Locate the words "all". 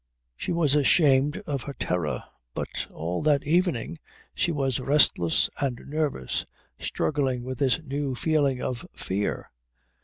2.89-3.21